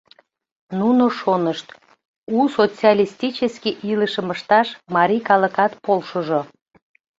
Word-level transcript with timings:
Нуно 0.79 1.03
шонышт: 1.19 1.67
«У, 2.37 2.39
социалистический 2.57 3.73
илышым 3.91 4.27
ышташ 4.35 4.67
марий 4.95 5.23
калыкат 5.27 5.71
полшыжо». 5.83 6.41